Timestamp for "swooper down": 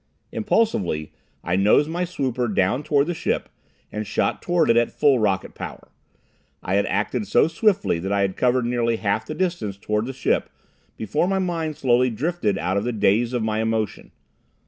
2.05-2.81